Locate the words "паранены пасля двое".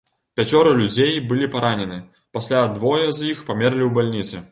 1.55-3.05